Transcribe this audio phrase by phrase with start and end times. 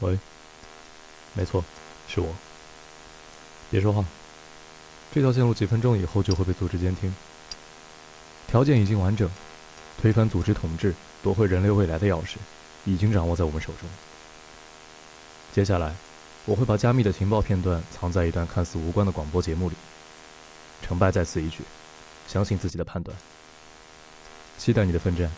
[0.00, 0.18] 喂，
[1.34, 1.64] 没错，
[2.08, 2.34] 是我。
[3.70, 4.04] 别说话，
[5.14, 7.14] 这条线路几分钟以后就会被组织监听。
[8.48, 9.30] 条件已经完整，
[10.00, 12.36] 推翻组织统治，夺回人类未来的钥匙，
[12.84, 13.88] 已经掌握在我们手中。
[15.52, 15.94] 接下来，
[16.46, 19.76] 我会把加密的情报片段藏在一段看似无关的广播节目里。
[20.82, 21.62] 成败在此一举，
[22.26, 23.16] 相信自己的判断。
[24.58, 25.30] 期待你的奋战。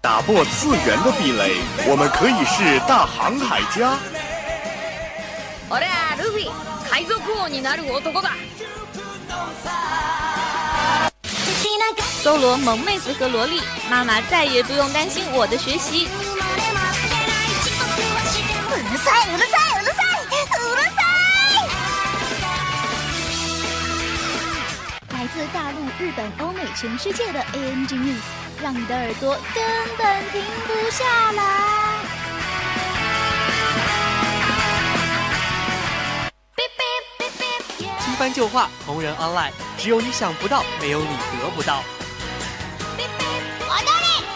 [0.00, 1.56] 打破次元的壁垒，
[1.88, 3.98] 我们可以是大航海家。
[5.68, 6.48] 俺はルフィ
[6.88, 8.30] 海賊王になる男だ
[12.22, 16.06] 搜罗萌妹子和萝莉，妈妈再也不用担心我的学习。
[18.68, 21.02] うるさいうるさいうるさいうるさ
[21.50, 21.64] い！
[25.12, 28.20] 来自大陆、日本、欧美、 全世界的 ANG News，
[28.62, 29.64] 让你的耳朵根
[29.96, 31.42] 本停不下来。
[38.00, 41.08] 新番旧话，同人 online，只有你想不到，没有你
[41.40, 41.82] 得不到。
[42.98, 43.00] 踊
[43.78, 43.82] れ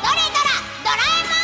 [0.02, 0.48] どれどら
[0.82, 1.38] ドラえもん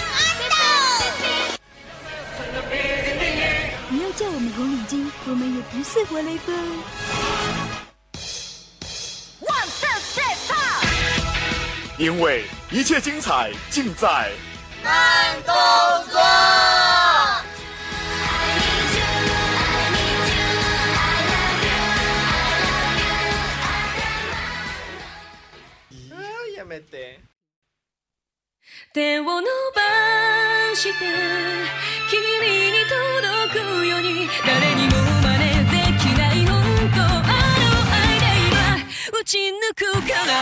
[3.91, 6.55] 不要叫我们红领巾，我们也不是活雷锋。
[12.00, 14.30] 因为一切精彩尽在
[26.56, 27.20] やめて。
[28.92, 30.91] 手を伸ばして
[32.08, 35.39] 君に届くように誰にも
[39.30, 40.33] ち抜くから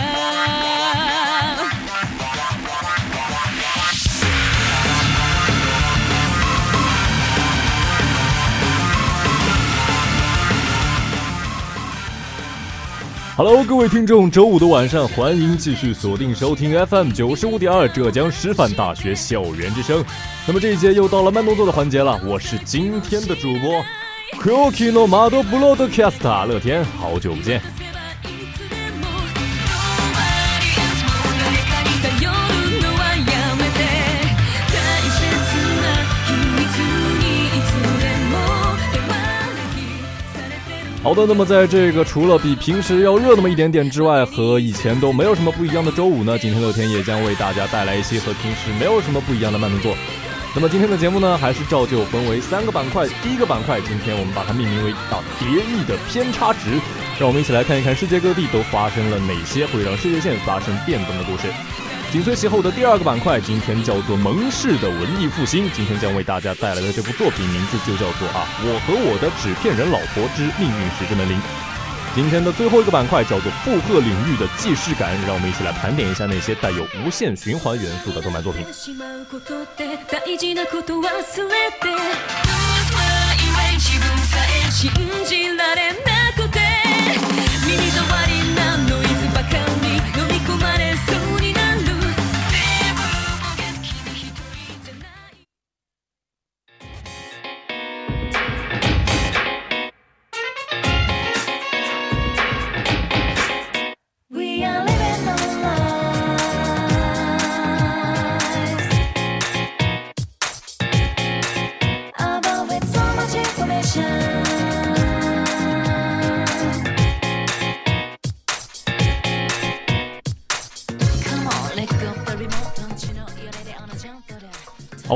[13.36, 20.04] 哈喽，各位听众，周五的晚上，欢迎继续锁定收听 FM 九十五点二浙江师范大学校园之声。
[20.46, 23.84] 那么这一节又到了慢动作的环节了，我是今天的主播
[24.40, 27.60] Kyoki no Mado Broadcaster 乐天，好久不见。
[41.01, 49.95] 好的，那么在这个除了比平时要热那么一点点之外，和以前都没有什么不一样的周五呢，今天乐天也将为大家带来一期和平时没有什么不一样的慢动作。
[50.53, 53.07] 那么今天的节目呢，还是照旧分为三个板块。
[53.23, 56.81] 第一个板块，今天我们把它命名为“啊蝶翼的偏差值”，
[57.17, 61.47] 让我们一起来看一看世界各地都发生了哪些会让世界线发生变动的故事。
[62.11, 71.39] 紧随其后的第二个板块，今天叫做“蒙氏的文艺复兴”，今天将为大家带来的这部作品名字就叫做啊，我和我的纸片人老婆之命运石之门铃。
[72.15, 78.65] 今天的最后一个板块叫做负荷领域的既视感，让我们一起来盘点一下那些带有无限循环元素的动漫作品。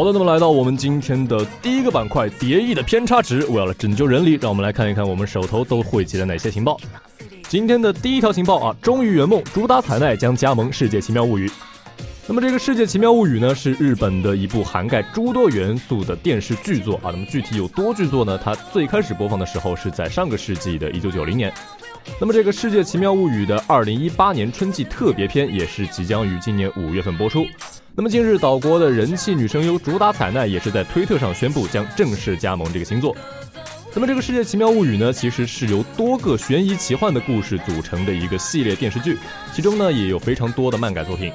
[0.03, 3.45] 好的，那么来到我们今天的第一个板块——蝶翼的偏差值。
[3.45, 6.77] 为了拯救人类，让我们来看一看我们手头都汇集了哪些情报。
[7.47, 11.47] 今天的第一条情报啊，终于圆梦，主打彩奈将加盟《世界奇妙物语》。
[12.27, 17.05] 那么这个《世界奇妙物语》呢，是日本的一部涵盖诸多元素的电视剧作啊。
[17.05, 18.37] 那么具体有多剧作呢？
[18.37, 21.49] 它最开始播放的时候是在上个世纪的一九九零年。
[22.19, 27.45] 那么这个《世界奇妙物语》的二零一八年春季特别篇也是即将于今年五月份播出。
[27.95, 33.15] 那么近日，岛国的人气女声优主打彩奈也是在推特上宣布将正式加盟这个新作。
[33.93, 39.15] 那么这个《世界奇妙物语》呢，其实是由多个悬疑奇幻的故事组成的一个系列电视剧，
[39.53, 41.31] 其中呢也有非常多的漫改作品。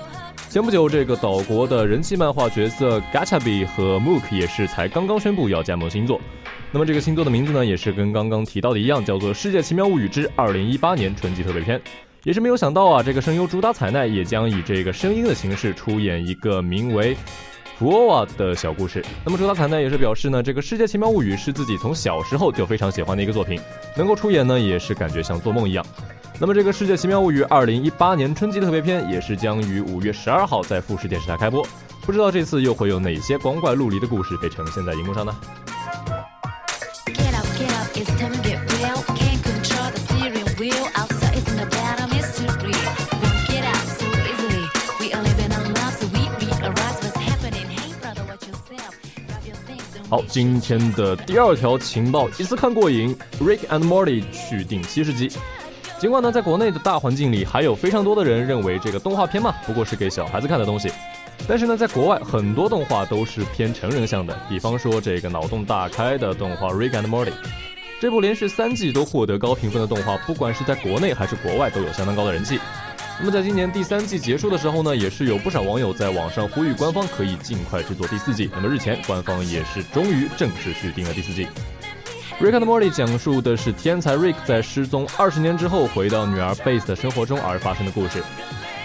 [0.50, 6.20] 前不久，这个岛国的人气漫画角色 Gacha B 和 Mook 也是才刚刚宣布要加盟新作。
[6.72, 11.78] 那么这个新作的名字呢，也是跟刚刚提到的一样，叫做《世界奇妙物语之二零一八年春季特别篇》。
[12.24, 17.16] 也是没有想到啊，这个声优竹达彩奈也将以这个声音的形式出演一个名为。
[17.78, 19.04] 福欧瓦的小故事。
[19.24, 23.60] 那么竹达彩奈也是表示呢，这个《世界奇妙物语》是自己从小时候就非常喜欢的一个作品，
[23.96, 25.86] 能够出演呢，也是感觉像做梦一样。
[26.40, 31.64] 那么这个《世界奇妙物语》二零一八年春季特别篇也是将于五月十二号在富士电视台开播，
[32.02, 35.32] 不知道这次又会有哪些光怪陆离的故事被呈现在荧幕上呢？
[50.10, 53.14] 好，今天的第二条情报，一次看过瘾，
[53.44, 55.30] 《Rick and Morty》续订七十集。
[55.98, 60.90] 尽管呢，在国内的大环境里，还有非常多的人认为这个动画片嘛，不过是给小孩子看的东西。
[61.46, 67.26] 但是呢，在国外很多动画都是偏成人向的，比方说这个脑洞大开的动画《Rick and Morty》，
[68.00, 72.58] 这部连续三季都获得高评分的动画，不管是在国内还是国外都有相当高的人气。
[73.20, 78.48] 那么在今年第三季结束的时候呢，也是有不少网友在网上呼吁官方可以尽快制作第四季。
[78.54, 81.48] 那么日前，官方也是终于正式续订了第四季。
[82.40, 88.22] Rick and Morty 讲述的是天才 Rick 在失踪二十年之后回到女儿 Base 的生活中而发生的故事。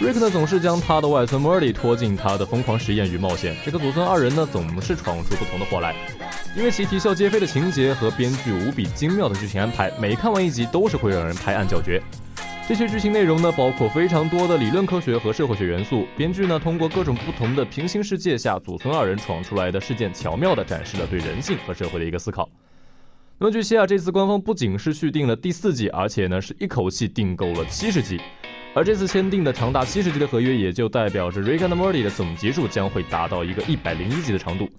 [0.02, 5.94] Rick 呢总是将他的外孙 Morty 拖进他的疯狂实验与冒险，这个祖孙二人呢总是闯出不同的祸来。
[6.58, 12.02] 因为其啼笑皆非的情节和编剧无比精妙的剧情安排，每看完一集都是会让人拍案叫绝。
[12.66, 16.08] 这些剧情内容呢，包括非常多的理论科学和社会学元素。
[16.16, 22.50] 编剧呢，通过各种不同的平行世界下祖孙二人闯出来的事件，巧妙地展示了对人性和社会的一个思考。
[23.38, 28.20] 那么据悉啊，这次官方不仅是续订了第四季，而且呢是一口气订购了七十集。
[28.74, 34.70] 而这次签订的长达七十集的合约，也就代表着《Rick and Morty》的总集数将会达到一个一百零一集的长度。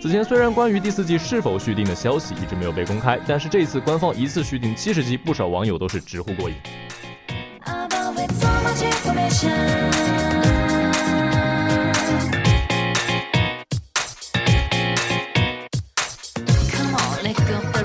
[0.00, 6.56] 此前虽然关于第四季是否续订的消息一直没有被公开，但是这次官方一次续订七十集，不少网友都是直呼过瘾。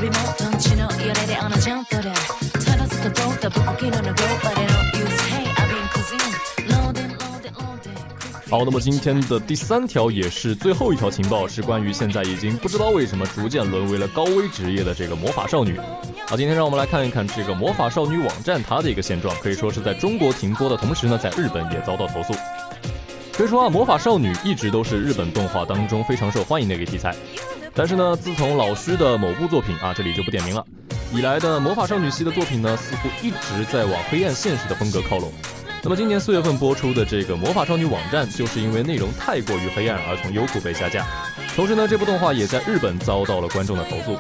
[0.02, 2.12] Remote ンチの揺れであのジャンプで
[2.66, 4.81] ただずっとどうたぶん起きるの Go バレの
[8.52, 15.80] 好，那么今天的第三条也是最后一条情报，是关于现在已经不知道为什么逐渐沦为了高危职业的这个魔法少女。
[16.28, 22.34] 好，今天让我们来看一看这个魔法少女网站它的一个现状，可以说是在中国停播的同时呢，在日本也遭到投诉。
[23.32, 27.16] 可以说啊，魔法少女一直都是日本动画当中非常受欢迎的一个题材。
[27.74, 30.66] 但是呢，自从老徐的某部作品啊，这里就不点名了，
[31.14, 35.32] 以来的魔法少女系的作品呢，似乎一直在往黑暗现实的风格靠拢。
[35.84, 41.04] 那么今年四月份播出的这个魔法少女网站，就是因为内容太过于黑暗而从优酷被下架。
[41.56, 44.16] 同时呢，这部动画也在日本遭到了观众的投诉。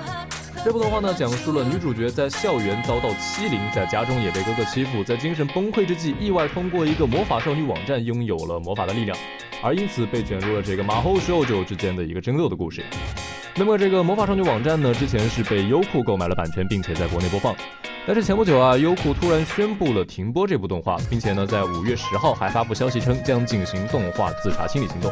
[0.65, 9.15] 这部动画呢，讲述了女主角在校园遭到欺凌，在家中也被哥哥欺负，在精神崩溃之际，意外通过一个魔法少女网站拥有了魔法的力量，
[9.61, 12.83] 而因此被卷入了这个马后秀九之间的一个争斗的故事。
[13.55, 17.55] 那么这个魔法少女网站呢，之前是被优酷购买了版权，并且在国内播放。
[18.07, 25.11] 但是前不久啊，优酷突然宣布了停播这部动画，并且呢，在五月十号还发布消息称将进行动画自查清理行动，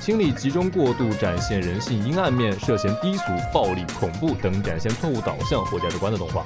[0.00, 6.44] 清理集中过度展现人性阴暗面、涉嫌低俗、暴力、恐怖等展现错误导向或价值观的动画。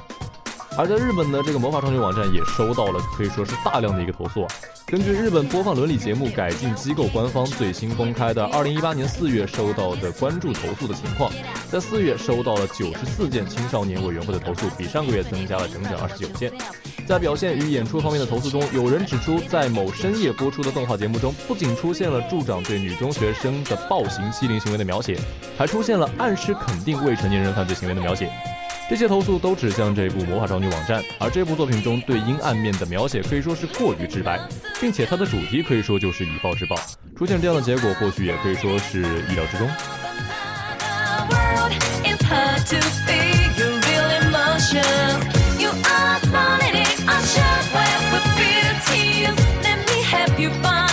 [0.79, 4.47] 而在日本呢，这个魔法少女网站也收到了可以说是大量的一个投诉啊。
[4.85, 11.29] 根据日本播放伦理节目改进机构官方最新公开的2018年4月收到的关注投诉的情况，
[11.69, 16.49] 在4月收到了94件青少年委员会的投诉，比上个月增加了整整29件。
[17.05, 25.19] 在表现与演出方面的投诉中，有人指出，在某深夜播出的动画节目中，不仅出现了助长对女中学生的暴行欺凌行为的描写，
[25.57, 28.31] 还出现了暗示肯定未成年人犯罪行为的描写。
[28.89, 34.39] 这些投诉都指向这部魔法少女网站，而这部作品中对阴暗面的描写可以说是过于直白，
[34.81, 36.75] 并且它的主题可以说就是以暴制暴。
[37.15, 39.69] 出现这样的结果，或许也可以说是意料之中。
[41.19, 41.71] the world,
[42.03, 45.21] it's hard to figure real emotions.
[45.59, 49.35] You are spawning in a shockwave with beauties.
[49.63, 50.88] Let me help you find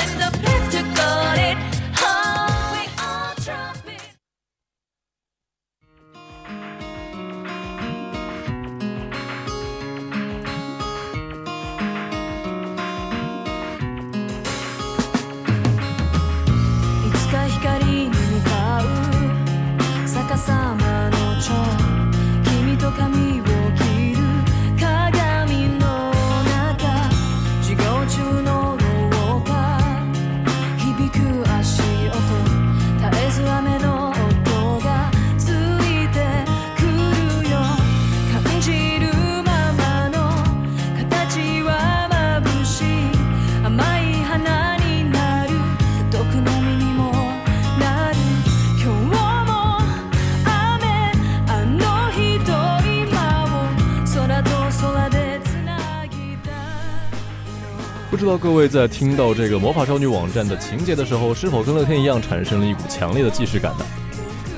[58.39, 63.87] 各位在听到这个魔法少女网站的情节的时候，是否跟乐天一样产生了一股强烈的既视感呢？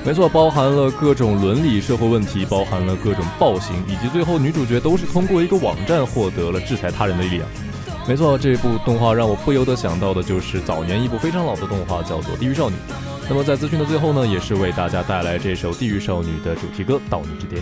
[0.05, 7.47] 没错，包含了各种伦理社会问题，包含了各种暴行，以及最后女主角都是通过一个网站获得了制裁他人的力量。
[8.07, 12.75] 没错，这部动画让我不由得想到的就是早年一部非常老的动画，叫做《地狱少女》。
[13.29, 17.61] 那么在资讯的最后呢，也是为大家带来这首《地狱少女》的主题歌《到你之巅》。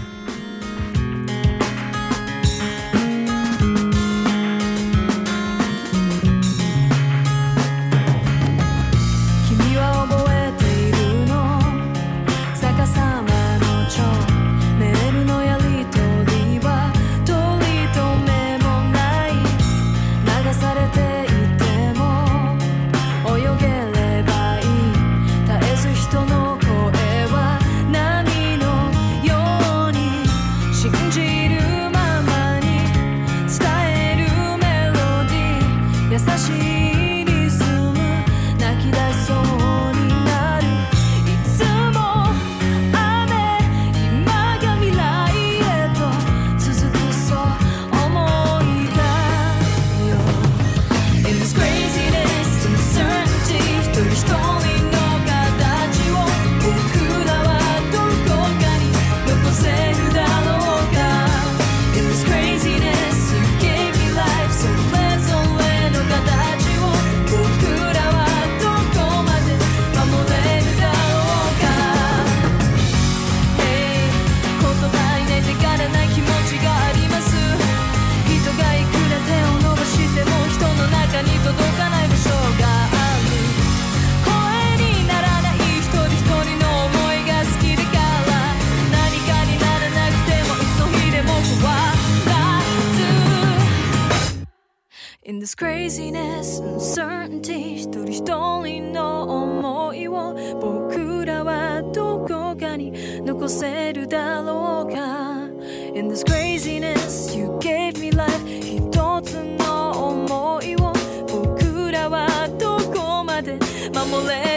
[104.76, 105.48] だろうか
[105.94, 110.92] In this craziness you gave me life 一つの思いを
[111.28, 113.58] 僕らはどこまで
[113.92, 114.55] 守れる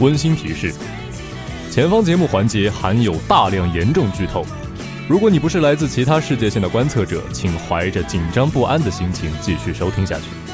[0.00, 0.72] 温馨提示：
[1.70, 4.44] 前方节目环节含有大量严重剧透。
[5.06, 10.49] 如果你不是来自其他世界线的观测者，请怀着紧张不安的心情继续收听下去。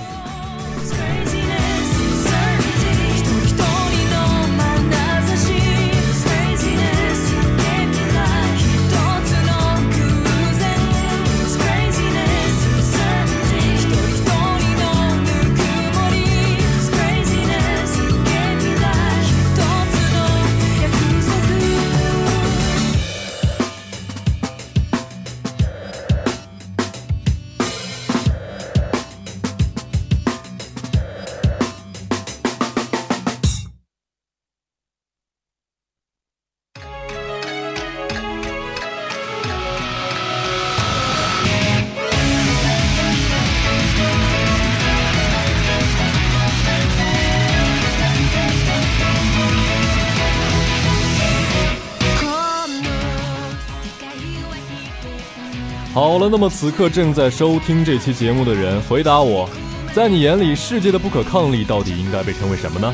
[56.29, 59.49] 那么此刻正在收听这期节目的人，回答我，
[59.95, 62.93] 在你眼里，世界的不可抗力到底应该被称为什么呢？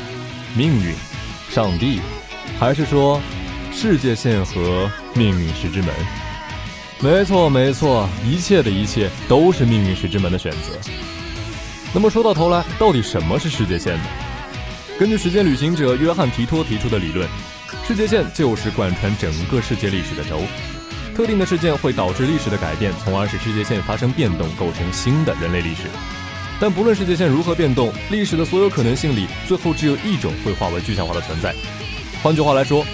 [0.55, 0.95] 命运、
[1.51, 2.01] 上帝，
[2.59, 3.21] 还是说
[3.73, 5.89] 世界线和命运石之门？
[7.01, 10.79] 没错，没错，一切的一切都是命运石之门的选择。
[11.95, 14.05] 那么说到头来，到底什么是世界线呢？
[14.99, 17.27] 根据时间旅行者约翰提托提出的理论，
[17.89, 20.43] 世界线就是贯穿整个世界历史的轴。
[21.15, 25.83] 特定的事件会导致历史的改变，从而使世界线发生变动，构成新的人类历史。
[26.59, 31.55] 但不论世界线如何变动，历史的所有可能性里，最后只有一种会化为具象化的存在。
[32.23, 32.87] 换句话来说，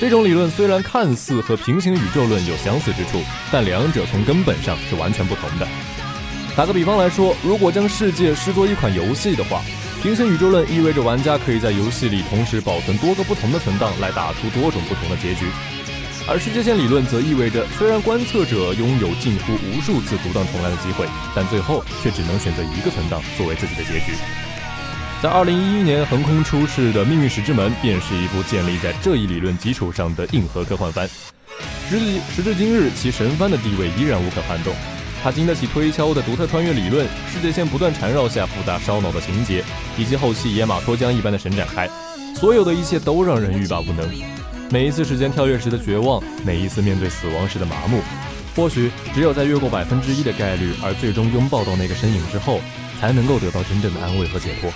[0.00, 3.20] 这种理论虽然看似和平行宇宙论有相似之处，
[3.52, 5.68] 但两者从根本上是完全不同的。
[6.56, 9.60] 打个比方来说，如果将世界视作一款游戏的话，
[10.02, 15.46] 平行宇宙论意味着玩家可以在游戏里同时保存多个不同的存档，来打出多种不同的结局。
[16.28, 21.06] 而世界线理论则意味着，虽然观测者拥有近乎无数次独当重来的机会，
[21.36, 24.12] 但最后却只能选择一个存档作为自己的结局。
[25.22, 31.08] 在二零一一年横空出世的《命运石之门》便是一部建立在这一理论基础上的硬核科幻番。
[31.88, 34.74] 时至时至今日，其神番的地位依然无可撼动。
[35.22, 39.62] 它经得起推敲的独特穿越理论，世界线不断缠绕下复杂烧脑的情节，
[39.96, 41.88] 以及后期野马脱缰一般的神展开，
[42.34, 44.10] 所有的一切都让人欲罢不能。
[44.68, 48.00] 每一次时间跳跃时的绝望，每一次面对死亡时的麻木，
[48.56, 52.60] 或许只有在越过百分之一的概率，而最终拥抱到那个身影之后，
[53.00, 54.72] 才能够得到真正的安慰和解脱。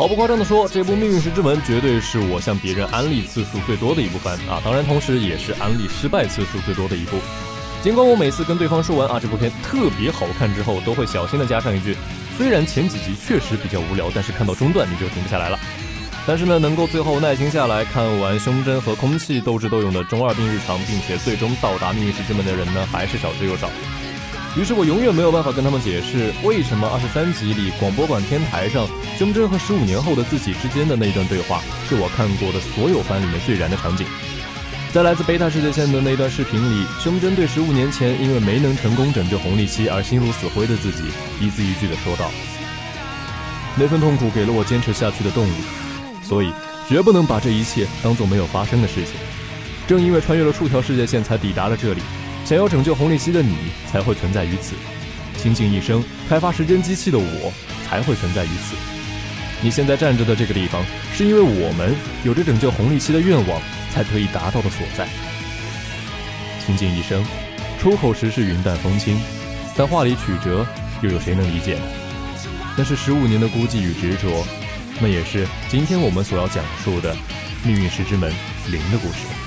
[0.00, 4.58] 毫不夸张地说，这部《命运石之门》绝对是我向别人安利次数最多的一部番啊！
[4.64, 7.18] 当然，同时也是安利失败次数最多的一部。
[7.82, 11.94] 尽管我每次跟对方说完啊这部片特别好看之后，都会小心地加上一句：
[12.38, 15.58] 虽然前几集确实比较无聊，但是看到中段你就停不下来了。
[16.26, 23.68] 但是呢，能够最后耐心下来看完胸针和空气斗智斗勇的中二病日常，并且最终到达命运石之门的人呢，还是少之又少。
[24.56, 28.84] 于是我永远没有办法跟他们解释，为什么二十三集里广播馆天台上
[29.16, 34.04] 胸针和十五年后的自己之间的那一段对话，是我看过的所有番里面最燃的场景。
[34.92, 41.04] 在来自贝塔世界线的那段视频里，胸针对十五年前因为没能成功拯救红利期而心如死灰的自己，
[41.40, 42.28] 一字一句地说道
[43.78, 45.54] ：“那份痛苦给了我坚持下去的动力，
[46.24, 46.52] 所以
[46.88, 49.14] 绝不能把这一切当做没有发生的事情。
[49.86, 52.02] 正因为穿越了数条世界线才抵达了这里。”
[52.50, 53.54] 想要拯救红利期的你
[53.86, 54.74] 才会存在于此，
[55.40, 57.52] 倾尽一生开发时间机器的我
[57.86, 58.74] 才会存在于此。
[59.62, 60.84] 你现在站着的这个地方，
[61.14, 65.06] 是因为我们有着拯救红利期的愿望才可以达到的所在。
[66.66, 67.24] 倾尽一生，
[67.80, 69.16] 出口时是云淡风轻，
[69.76, 70.66] 但话里曲折，
[71.02, 71.82] 又有谁能理解呢？
[72.76, 74.44] 那是十五年的孤寂与执着，
[75.00, 77.16] 那也是今天我们所要讲述的
[77.64, 78.28] 命运石之门
[78.66, 79.39] 零的故事。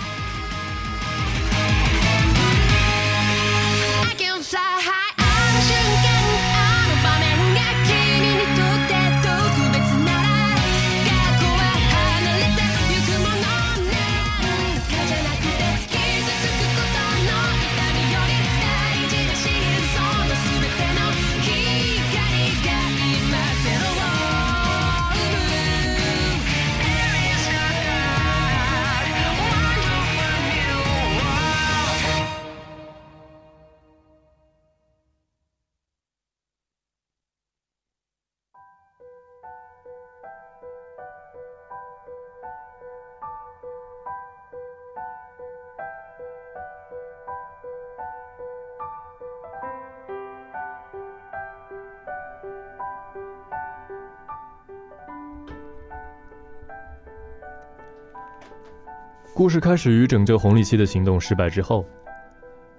[59.36, 61.84] 故事开始于拯救红利期的行动失败之后，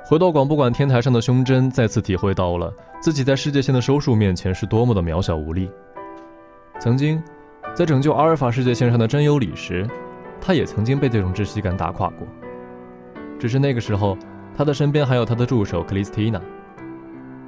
[0.04, 5.68] 回到广播馆天台上的胸针再次体会到了自己在世界线的收束面前是多么的渺小无力。
[6.78, 7.20] 曾经，
[7.74, 9.84] 在拯救阿尔法世界线上的真由里时，
[10.40, 12.28] 他也曾经被这种窒息感打垮过。
[13.36, 14.16] 只是那个时候，
[14.56, 16.40] 他的身边还有他的助手克里斯蒂娜，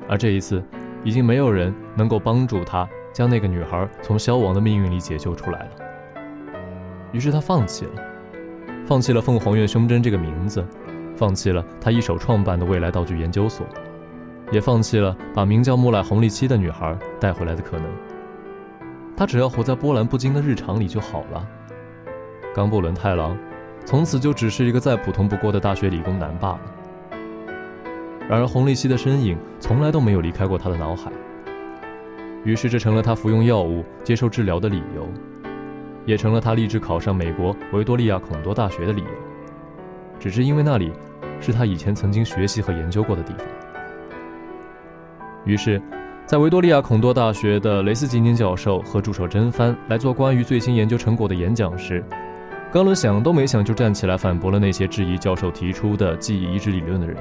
[0.09, 0.61] 而这一次，
[1.05, 5.71] 已经没有人能够帮助他将那个女孩从消亡的命运里解救出来了。
[7.13, 8.16] 于是他放弃了。
[8.87, 10.65] 放弃了凤凰院胸针这个名字，
[11.17, 13.67] 放弃了他一手创办的未来道具研究所，
[14.53, 17.87] 也放弃了把名叫木赖红利期的女孩带回来的可能。
[19.17, 21.45] 他只要活在波澜不惊的日常里就好了。
[22.55, 23.37] 冈布伦太郎，
[23.85, 26.61] 从此就只是一个再普通不过的大学理工男罢了。
[28.29, 31.11] 然而红利期的身影从来都没有离开过他的脑海，
[32.45, 35.09] 于是这成了他服用药物接受治疗的理由。
[36.07, 39.09] 也成了他立志考上美国维多利亚孔多大学的理由，
[40.19, 40.93] 只是因为那里
[41.41, 43.47] 是他以前曾经学习和研究过的地方。
[45.45, 45.83] 于是，
[46.25, 52.03] 在维多利亚孔多大学的雷斯吉宁教授和助手真帆来做关于最新研究成果的演讲时，
[52.73, 57.17] 冈伦想都没想就站起来反驳了那些质疑教授提出的记忆移植理论的人，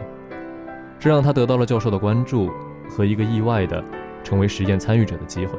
[0.99, 2.51] 这让他得到了教授的关注
[2.89, 3.83] 和一个意外的
[4.23, 5.57] 成为实验参与者的机会。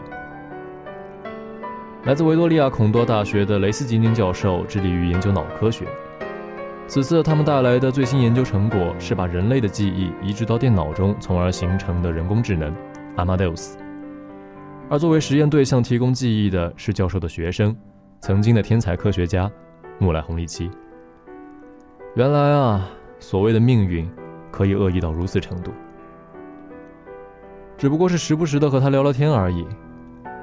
[2.07, 5.85] 来自维多利亚孔多大学的雷斯吉宁教授致力于研究脑科学。
[6.87, 12.73] 此次他们带来的最新研究成果是把人类的记忆移植到电脑中，从而形成的人工智能
[13.17, 13.73] Amadeus。
[14.89, 17.77] 而作为实验对象提供记忆的是教授的学生，
[18.21, 19.51] 曾经的天才科学家
[19.99, 20.71] 穆莱红利奇。
[22.15, 22.89] 原来啊，
[23.19, 24.09] 所谓的命运
[24.53, 25.73] 可以恶意到如此程度。
[27.77, 29.67] 只不过是时不时的和他聊聊天而已。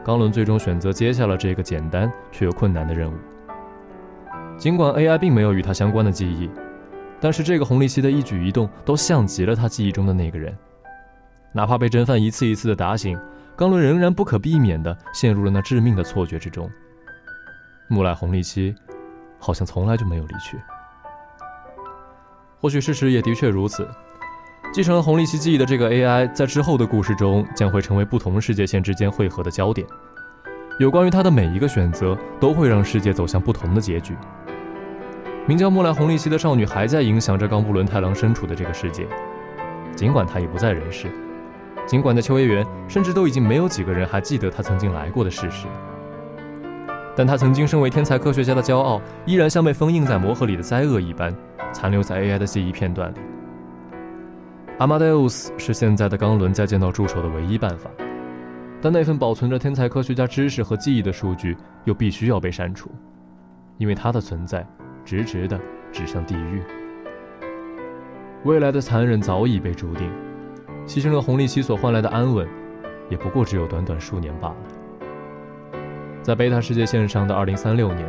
[0.04, 3.16] 冈伦最终选择接下了这个简单却又困难的任务。
[4.58, 6.50] 尽管 AI 并没有与他相关的记忆，
[7.20, 10.56] 但是这个红利期的一举一动都像极了他记忆中的那个人。
[11.54, 13.18] 哪怕被真犯一次一次的打醒，
[13.56, 16.70] 冈伦仍然不可避免地陷入了那致命的错觉之中。
[17.88, 18.76] 木赖红利期
[19.40, 20.58] 好像从来就没有离去。
[22.60, 23.88] 或许事实也的确如此。
[24.74, 29.86] 继承了红利期记忆的这个 AI，在之后的故事中将会成为不同世界线之间汇合的焦点。
[30.80, 34.16] 有关于他的每一个选择，都会让世界走向不同的结局。
[35.46, 39.06] 名叫木兰红利期的少女还在影响着冈布伦太郎身处的这个世界，
[39.96, 41.06] 尽管他已不在人世，
[41.86, 45.68] 尽管在秋叶原，甚至都已经没有几个人还记得他曾经来过的事实。
[47.16, 51.32] 但他曾经身为天才科学家的骄傲，依然像被封印在魔盒里的灾厄一般，
[51.72, 53.18] 残留在 AI 的记忆片段里。
[54.84, 57.90] 阿马戴乌斯是现在的冈伦再见到助手的唯一办法，
[58.82, 62.92] 但那份保存着天才科学家知识和记忆的数据又必须要被删除，
[63.78, 64.68] 因为它的存在
[65.06, 65.58] 直直的
[65.94, 66.62] 指向地狱。
[68.44, 70.12] 未来的残忍早已被注定，
[70.86, 72.46] 牺牲了红利期所换来的安稳，
[73.10, 74.58] 也不过只有短短数年罢了。
[76.22, 78.06] 在贝塔世界线上的2036年，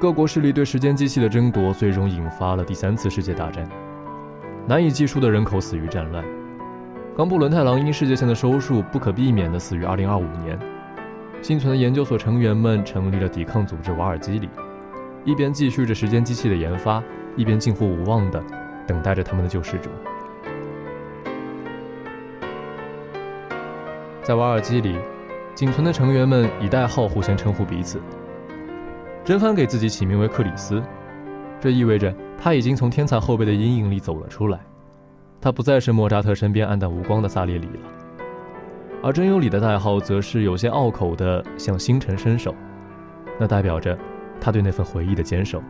[0.00, 3.64] 各国势力对时间机器的争夺，最终引发了第三次世界大战。
[4.66, 6.24] 难以计数的人口死于战乱，
[7.14, 10.58] 冈布伦太郎因世界线的收束不可避免地死于2025年。
[11.42, 14.48] 幸存的研究所成员们成立了抵抗组织瓦尔基里，
[15.22, 17.02] 一边继续着时间机器的研发，
[17.36, 18.42] 一边近乎无望地
[18.86, 19.90] 等待着他们的救世主。
[24.22, 24.96] 在瓦尔基里，
[25.54, 28.00] 仅存的成员们以代号互相称呼彼此。
[29.22, 30.82] 真帆给自己起名为克里斯。
[31.64, 34.60] 这意味着他已经从天才后辈的阴影里走了出来，
[35.40, 38.18] 他不再是莫扎特身边黯淡无光的萨列里了。
[39.02, 42.54] 而真由里的代号则是有些拗口的，向星辰伸手，
[43.40, 43.98] 那代表着
[44.38, 45.62] 他对那份回忆的坚守。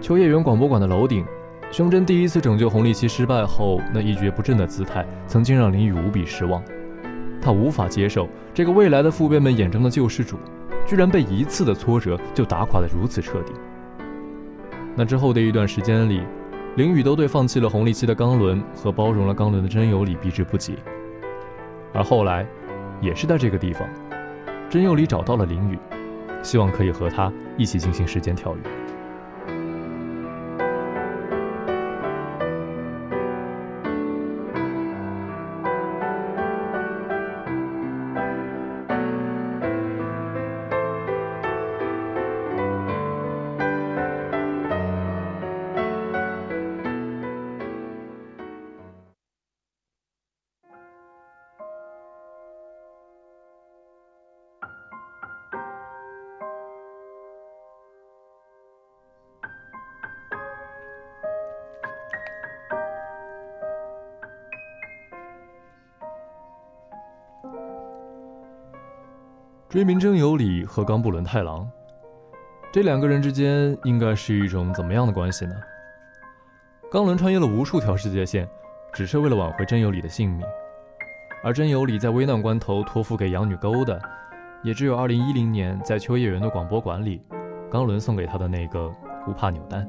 [0.00, 1.24] 秋叶原广播馆的楼顶，
[1.72, 6.62] 胸针第一次拯救红利期失败后那一蹶不振的姿态，曾经让林雨无比失望。
[7.40, 10.36] 他无法接受这个未来的父辈们眼中的救世主，
[10.86, 13.52] 居然被一次的挫折就打垮得如此彻底。
[14.94, 16.22] 那之后的一段时间里，
[16.76, 20.76] 林雨都对放弃了红利期的冈伦和包容了冈伦的真由里避之不及。
[21.94, 22.46] 而后来，
[23.00, 23.88] 也是在这个地方，
[24.68, 25.78] 真由里找到了林雨，
[26.42, 28.81] 希望可以和他一起进行时间跳跃。
[69.82, 71.68] 追名真由里和冈部伦太郎，
[72.70, 75.56] 这两个人之间应该是一种怎么样的关系呢？
[76.88, 78.48] 冈伦穿越了无数条世界线，
[78.92, 80.46] 只是为了挽回真由里的性命，
[81.42, 84.00] 而真由里在危难关头托付给养女勾的，
[84.62, 87.20] 也只有2010年在秋叶原的广播馆里，
[87.68, 88.86] 冈伦送给他的那个
[89.26, 89.84] 乌帕扭蛋。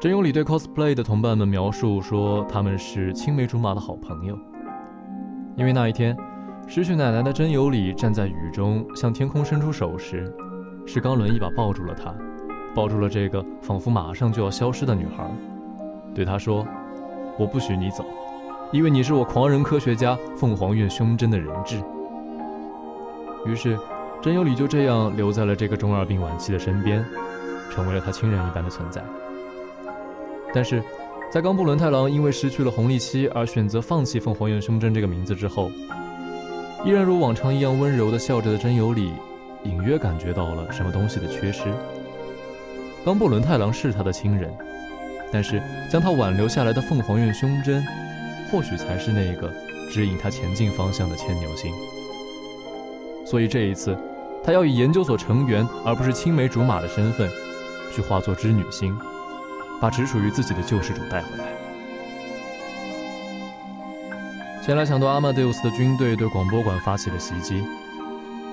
[0.00, 4.36] 真由里对 cosplay 的同伴们描述说，他们是青梅竹马的好朋友，
[5.54, 6.16] 因为那一天。
[6.70, 10.30] 失去奶奶的真由里站在雨中，向天空伸出手时，
[10.86, 12.14] 是冈伦一把抱住了她，
[12.74, 15.26] 抱住了这个仿佛马上就要消失的女孩，
[16.14, 16.66] 对她说
[17.40, 18.04] ：“我不许你走，
[18.70, 21.82] 因为你是我狂人科学家凤凰院胸针的人质。”
[23.46, 23.78] 于是，
[24.20, 27.02] 真由里就这样留在了这个中二病晚期的身边，
[27.70, 29.02] 成为了他亲人一般的存在。
[30.52, 30.82] 但是，
[31.30, 35.70] 在冈部伦太郎因为失去了红利期而选择放弃凤凰院胸针这个名字之后。
[36.88, 39.12] 依然如往常一样温柔地笑着的真由里，
[39.64, 41.64] 隐约感觉到了什么东西的缺失。
[43.04, 44.50] 冈部伦太郎是他的亲人，
[45.30, 47.84] 但是将他挽留下来的凤凰院胸针，
[48.50, 49.52] 或许才是那个
[49.90, 51.70] 指引他前进方向的牵牛星。
[53.26, 53.94] 所以这一次，
[54.42, 57.28] 他要以研究所成员而不是青梅竹马的身份，
[57.94, 58.96] 去化作织女星，
[59.78, 61.67] 把只属于自己的救世主带回来。
[64.68, 67.64] 前来抢夺阿玛德乌斯的军队对广播馆发起了袭击。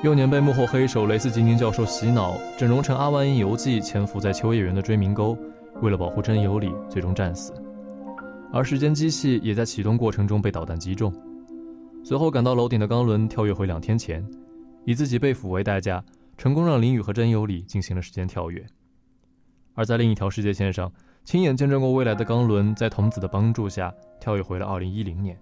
[0.02, 5.38] 幼年被幕后黑手雷斯吉宁教授洗脑，整容成阿万因游记，潜伏在秋叶原的追名沟，
[5.82, 7.54] 为了保护真由里，最终战死。
[8.54, 11.14] 而时间机器也在启动过程中被导弹击中。
[12.02, 14.26] 随后赶到楼顶的钢轮跳跃回两天前，
[14.86, 16.02] 以自己被俘为代价，
[16.38, 18.66] 成功让林雨和真由里进行了时间跳跃。
[19.74, 20.90] 而在另一条世界线上，
[21.26, 25.38] 亲眼见证过未来的钢轮在童子的帮助下跳跃回了2010年。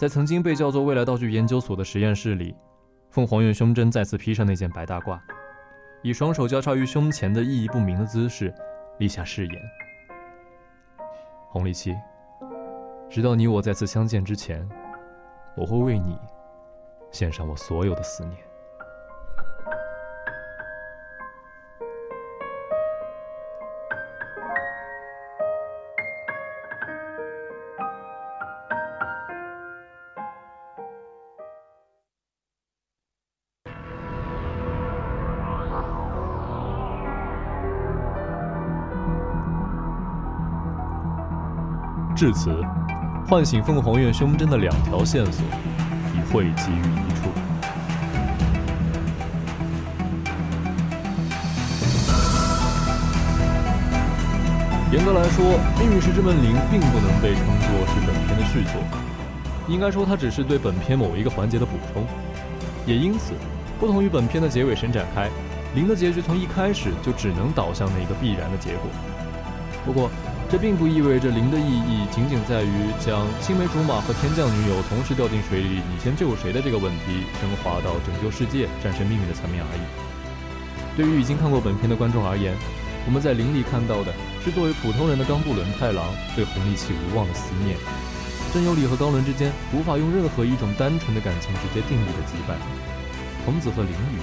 [0.00, 2.56] 在曾经被叫做未来道具研究所的实验室里，
[3.10, 5.20] 凤凰用胸针再次披上那件白大褂，
[6.00, 8.50] 以双手交叉于胸前的意义不明的姿势
[8.96, 9.62] 立下誓言：
[11.50, 11.94] 红利期，
[13.10, 14.66] 直到你我再次相见之前，
[15.54, 16.16] 我会为你
[17.10, 18.49] 献上我所有的思念。
[42.20, 42.54] 至此，
[43.26, 45.42] 唤醒凤凰院胸针的两条线索
[46.14, 47.30] 已汇集于一处。
[54.92, 58.82] 严格来说，《命运石之门零》并不能被称作是本片的续作，
[59.66, 62.04] 应该说它只是对本片某一个环节的补充。
[62.84, 63.32] 也因此，
[63.78, 65.30] 不同于本片的结尾神展开，
[65.74, 68.82] 零的结局从一开始就只能导向那个必然的结果。
[69.86, 70.10] 不过，
[70.50, 79.82] 这并不意味着零的意义仅仅在于将青梅竹马和天降女友同时掉进水里，你先救谁的这个问题升华到拯救世界、战胜命运的层面而已。
[80.96, 82.52] 对于已经看过本片的观众而言，
[83.06, 87.78] 我们在零里看到的是作为普通人的冈部伦太郎对红利期无望的思念，
[88.52, 92.58] 真由里和冈伦之间无法用任何一种单纯的感情直接定义的羁绊，
[93.46, 94.18] 童子和林雨，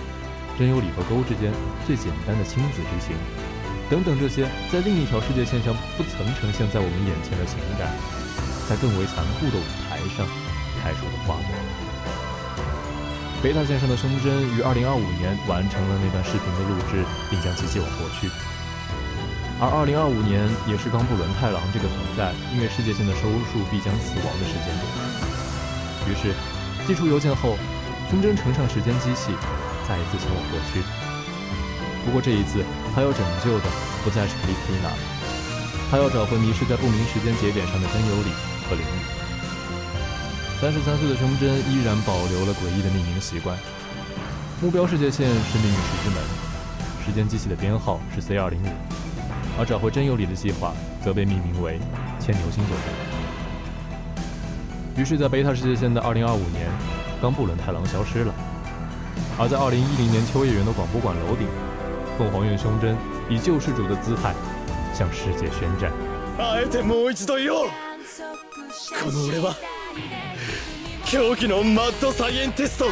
[0.60, 1.56] 真由里和沟之间
[1.88, 3.16] 最简单的亲子之情。
[3.90, 7.88] 等等，这些在另一条世界线上不曾呈现在我们眼前的情感，
[8.68, 10.28] 在更为残酷的舞台上
[10.84, 11.50] 开出了花朵。
[13.42, 18.28] 贝塔线上的胸针于2025年完成了那段视频的录制，并将其寄往过去。
[19.60, 24.84] 而2025年也是冈部伦太郎这个存在因为世界线的收束必将死亡的时间点。
[26.10, 26.36] 于是，
[26.86, 27.56] 寄出邮件后，
[28.12, 29.32] 胸针乘上时间机器，
[29.88, 31.07] 再一次前往过去。
[32.08, 32.64] 不过这一次，
[32.96, 33.66] 他要拯救的
[34.02, 34.88] 不再是克里斯蒂娜，
[35.92, 38.32] 他要找回迷失在不明时间节点上的真由里
[38.64, 39.00] 和林雨。
[40.62, 43.58] 三十三岁的胸针依然保留了诡异的命名习惯，
[44.62, 46.24] 目标世界线是命运石之门，
[47.06, 48.68] 时间机器的编号是 C 二零五，
[49.60, 51.78] 而找回真由里的计划则被命名为
[52.22, 52.78] 牵牛星座。
[54.96, 56.72] 于是，在贝塔世界线的二零二五年，
[57.22, 58.34] 冈布伦太郎消失了，
[59.38, 61.46] 而在二零一零年秋叶原的广播馆楼顶。
[62.18, 62.98] 凤凰院胸针
[63.30, 64.34] 以救世主的姿态
[64.94, 65.92] 向世界宣战。
[66.40, 67.68] あえてもう一度言おう。
[69.04, 69.56] この俺は
[71.06, 72.86] 競技のマッドサイエンティスト。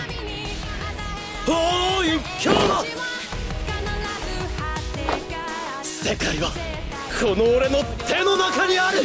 [1.47, 2.83] 大井京馬
[5.83, 6.51] 世界は
[7.19, 8.99] この俺の手の中にある。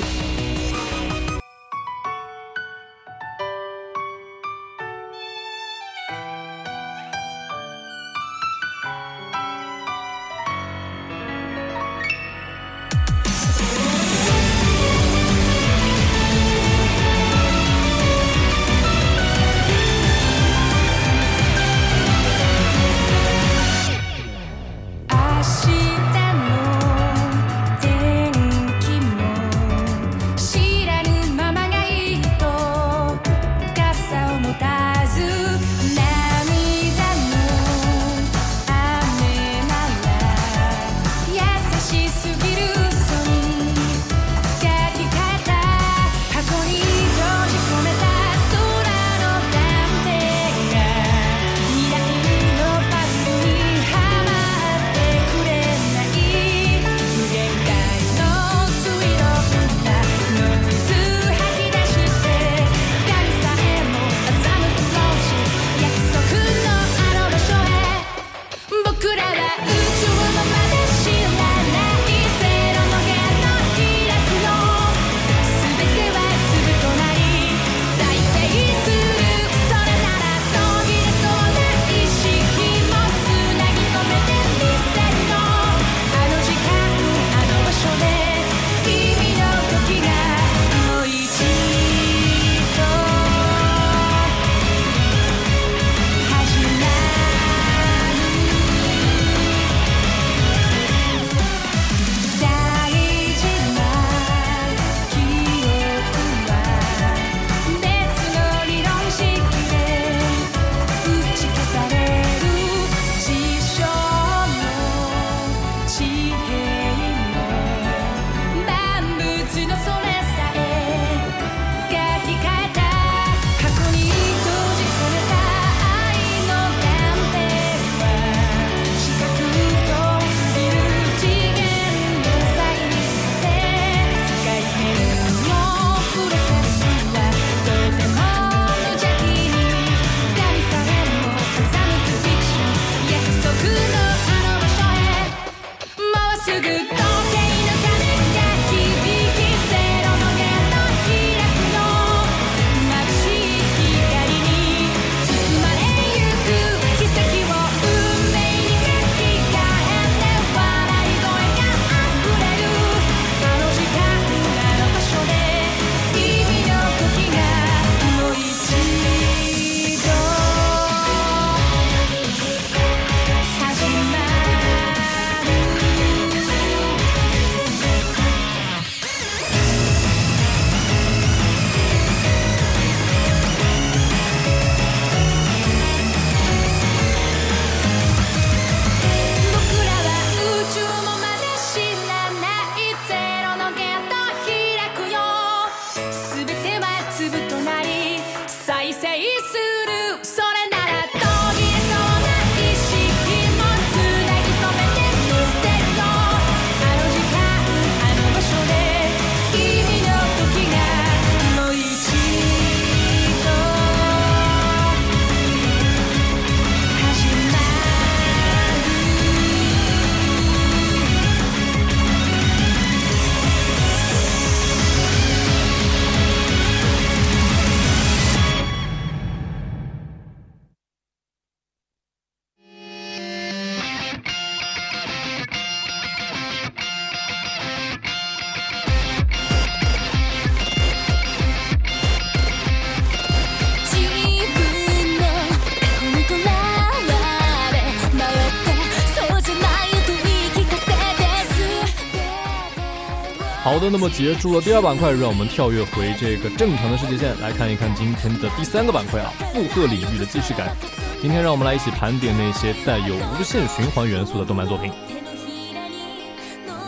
[253.70, 260.74] 好的，那么结束了第二板块，让我们跳跃回这个正常的世界线，来看一看今天的第三个板块啊，负荷领域的既视感。
[261.22, 264.90] 今天让我们来一起盘点那些带有无限循环元素的动漫作品。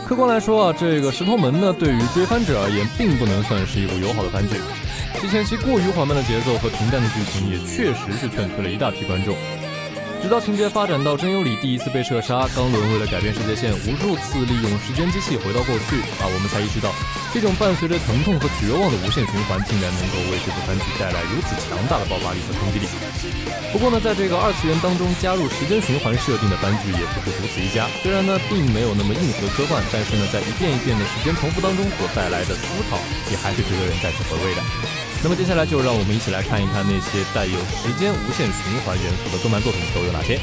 [0.05, 4.57] 客观来说啊，这个石头门呢，对于追番者而言，并不能算是一部友好的番剧。
[5.21, 9.33] 其前期过于缓慢的节奏和平淡的剧情，也确实是劝退了一大批观众。
[10.23, 16.95] 直到情节发展到真由里第一次被射杀，刚伦为了改变世界线，无数次利用时间机器回到过去啊，我们才意识到，
[17.35, 22.87] 这种伴随着疼痛和绝望的无限循环，竟然能够为这部番剧带来如此强大的爆发力和冲击力。
[23.75, 32.95] 不过呢，在这个二次元当中加入时间循环设定的番剧也不是独此一家，虽然呢并没有那么硬核科幻，但是呢在一遍一遍的时间重复当中所带来的思考，
[33.27, 34.63] 也还是值得人再次回味的。
[35.23, 40.37] 那么接下来就让我们一起来看一看那些带有时间无限循环元素的动漫作品都有哪些。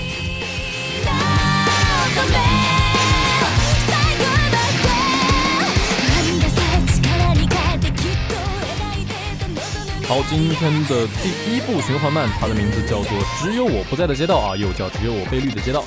[10.08, 15.80] 好，今天的第一部循环漫，它的名字叫做《只有我不在的街道》啊，又叫《只有我被绿的街道》。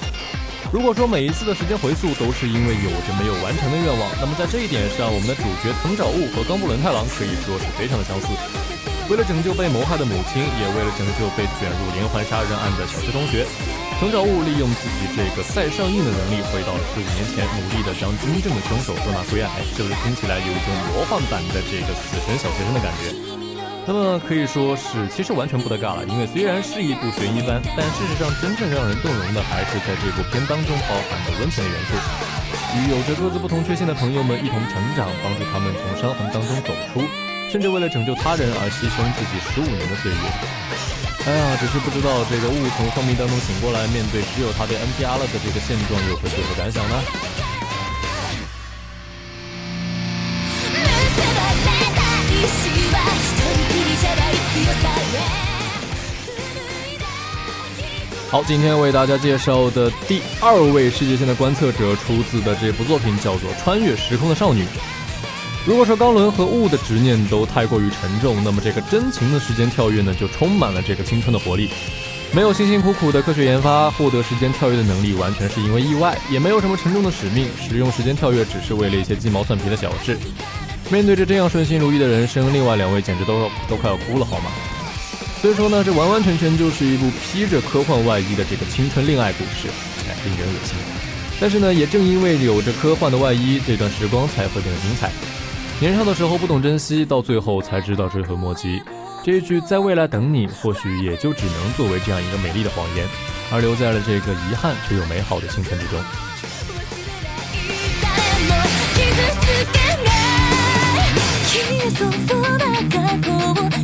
[0.73, 8.25] 如果说每一次的时间回溯都是因为有着没有完成的愿望，那么在这一点上，我们的主角藤沼悟和冈部伦太郎可以说是非常的相似。
[9.05, 13.45] 为了拯救被谋害的母亲，也为了拯救被卷入连环杀人案的小学同学，
[14.01, 19.53] 藤沼悟利用自己这个再上映的能力，回到了十五年前，努力的将真正的凶手捉拿归案。
[19.53, 23.13] 哎，是不是听起来有一种魔幻版的这个死神小学生的感觉？
[23.85, 26.05] 那么可以说是，其实完全不得尬了。
[26.05, 31.91] 因为虽然是一部悬疑番，但事实上真正让人动容的，还是在这部片当中包含的温情的元素，
[32.79, 37.03] 与有着各自不同缺陷的朋友们一同成长，帮助他们从伤痕当中走出。
[37.51, 40.17] 甚至为了拯救他人而牺牲自己十五年的岁月。
[41.27, 47.42] 哎呀，只是不知道这个雾从昏迷当中醒过来，面对只有他被 N P R 了的这个现状，又会作何感想呢？
[58.33, 64.63] 好，今天为大家介绍的第二位世界线的观测者，出自的这部作品叫做《穿越时空的少女》。
[65.67, 71.69] 如果说钢轮和雾的执念都太过于沉重，那么这个真情的时间跳跃呢，就充满了这个青春的活力。
[72.31, 80.17] 没有辛辛苦苦的科学研发，获得时间跳跃的能力完全是因为意外，也没有什么沉重的使命，使用时间跳跃只是为了一些鸡毛蒜皮的小事。
[80.89, 84.49] 面对着这样顺心如意的人生，另外两位简直都都快要哭了，好吗？
[85.43, 89.67] 所以说呢，这完完全全就是一部披着科幻外衣的这个青春恋爱故事，
[90.07, 90.73] 哎，令人恶心。
[91.37, 95.11] 但是呢，也正因为有着科幻的外衣，这段时光才会变得精彩。
[95.81, 98.81] 年少的时候不懂珍惜，到最后才知道追悔莫及。
[99.21, 103.05] 这一句在未来等你，或许也就只能作为这样一个美丽的谎言，
[103.51, 106.01] 而留在了这个遗憾却又美好的青春之中。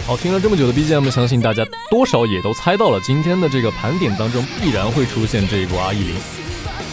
[0.05, 6.15] 好，听了这么久的 BGM，相信大家多少也都猜到了，今天的这个盘点当中必然会出现这一部《阿依林》。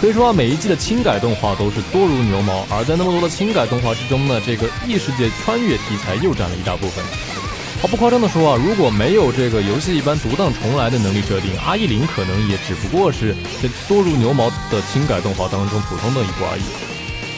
[0.00, 7.04] 可以说啊，每一季的轻改动画都是多如牛毛，而在那么多的轻改动画之中呢，这个异世界穿越题材又占了一大部分。
[7.84, 16.62] 毫不夸张的说啊，如果没有这个游戏一般独当重来的能力设定，《阿依林》可能也只不过是这多如牛毛的轻改动画当中普通的一部而已。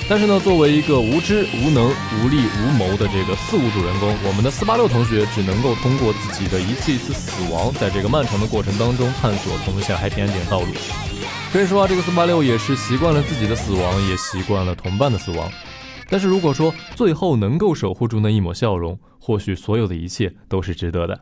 [0.09, 10.69] 但是呢，作为一个无知、无能、无力、无谋的这个四无主人公，我们的四八六同学只能够通过自己的一次一次死亡，在这个漫长的过程当中探索通向 happy ending 的道路。
[11.53, 15.51] 可以说啊，这个四八六也是习惯了自己的死亡，也习惯了同伴的死亡。
[16.09, 21.21] 但是如果说最后能够守护住那一抹笑容，或许所有的一切都是值得的。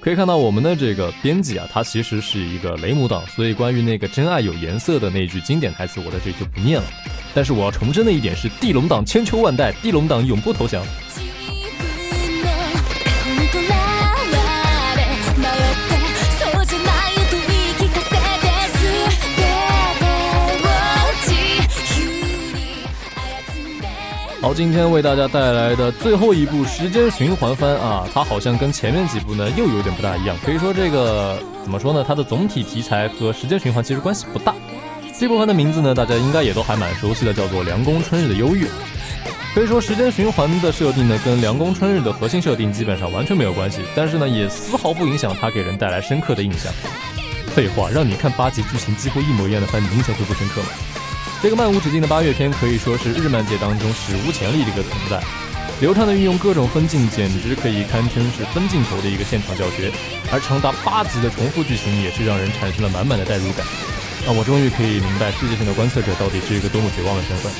[0.00, 6.86] 可以看到我们的这个编辑啊，他其实是一个雷姆党，所以关于那个真爱有颜色的那句经典台词，我在这里就不念了。
[7.34, 10.84] 但是我要重申的一点是，地龙党千秋万代，地龙党永不投降。
[24.44, 30.36] 好，今天为大家带来的最后一部时间循环番啊，它好像跟前面几部呢又有点不大一样。
[30.44, 32.04] 可以说这个怎么说呢？
[32.06, 34.54] 它的总体题材和时间循环其实关系不大。
[35.18, 38.64] 这部番的名字呢，大家应该也都还蛮熟悉的，叫做《凉宫春日的忧郁》。
[39.54, 46.70] 可以说，时间循环的设定呢，跟《凉宫春日》的核心设定基本上完全没有关系，但是呢，也丝毫不影响它给人带来深刻的印象。
[47.54, 50.68] 废话，让你看八集剧情几乎一模一样的番，你印象会不深刻吗？
[51.44, 55.22] 这个漫无止境的八月篇可以说是日漫界当中史无前例的一个存在，
[55.78, 59.92] 流畅的运用各种分镜，简直可以堪称是分镜头的一个现场教学。
[60.32, 63.66] 而长达八集的重复剧情，也是让人产生了满满的代入感。
[64.24, 67.52] 那我终于可以明白世界性的观测者到底是一个多么绝望的身份。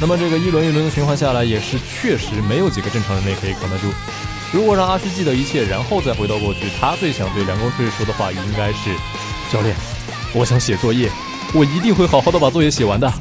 [0.00, 3.90] 那么这个一轮一轮的循环下来，也是确实没有几个正常人类可以扛得住。
[4.52, 8.94] 如果让阿虚记得一切，然后再回到过去，他最想对凉宫春日说的话应该是：
[9.50, 9.74] 教练，
[10.32, 11.10] 我想写作业，
[11.52, 13.12] 我一定会好好的把作业写完的。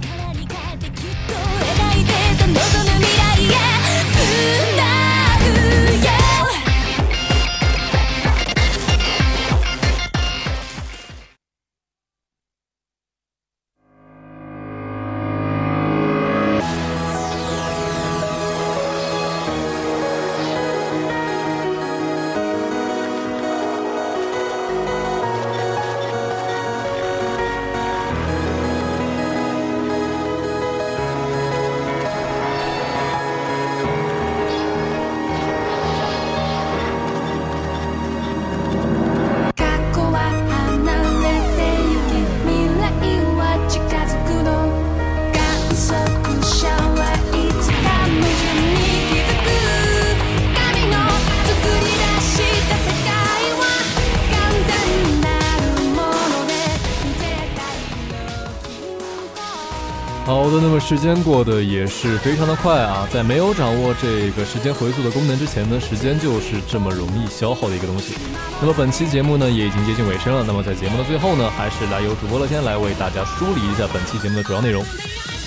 [60.29, 68.13] 好的，那么时间过得也是非常的快啊，在没有掌握这个时间回溯的功能之前呢，时间就是这么容易消耗的一个东西。
[68.61, 74.85] 那么本期节目呢也已经接近尾声了，那么在节目的最后呢，还是来由主播乐天来为大家梳理一下本期节目的主要内容。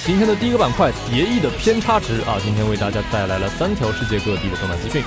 [0.05, 5.01] 今天的第一个板块蝶翼的偏差值啊，今天为大家带来了三条世界各地的动漫资讯。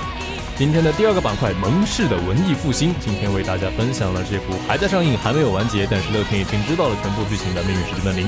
[0.56, 8.26] 今天的第二个板块蒙氏的文艺复兴，今天为大家分享了这部还在上映、还没有完结，但是乐天已经知道了全部剧情的《命运石之门铃》。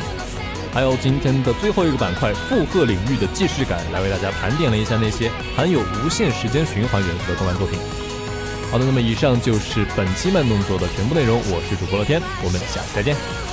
[0.72, 7.78] 还有今天的最后一个板块负荷领域的既视感，来为大家盘点了一下那些含有无限时间循环元素的动漫作品。
[8.70, 13.47] 好的，那么以上就是本期慢动作的全部内容，我是主播乐天，我们下期再见。